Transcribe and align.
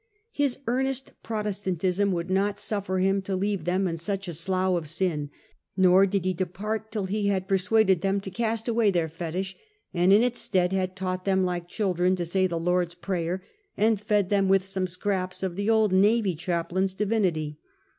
His 0.31 0.57
earnest 0.65 1.11
Protestantism 1.21 2.11
would 2.11 2.31
not 2.31 2.57
suffer 2.57 2.97
him 2.97 3.21
to 3.21 3.35
leave 3.35 3.65
them 3.65 3.87
in 3.87 3.97
such 3.99 4.27
a 4.27 4.33
slough 4.33 4.75
of 4.75 4.89
sin, 4.89 5.29
nor 5.77 6.07
did 6.07 6.25
he 6.25 6.33
depart 6.33 6.91
till 6.91 7.05
he 7.05 7.27
had 7.27 7.47
persuaded 7.47 8.01
them 8.01 8.19
to 8.21 8.31
cast 8.31 8.67
away 8.67 8.89
their 8.89 9.07
fetich, 9.09 9.55
and 9.93 10.11
in 10.11 10.23
its 10.23 10.39
stead 10.41 10.73
had 10.73 10.95
taught 10.95 11.25
them 11.25 11.43
like 11.43 11.67
children 11.67 12.15
to 12.15 12.25
say 12.25 12.47
the 12.47 12.57
Lord's 12.57 12.95
Prayer, 12.95 13.43
and 13.77 14.01
ted 14.07 14.29
them 14.29 14.47
with 14.49 14.65
some 14.65 14.87
scraps 14.87 15.43
of 15.43 15.55
the 15.55 15.69
old 15.69 15.91
navy 15.93 16.33
chaplain's 16.33 16.95
divinity. 16.95 17.59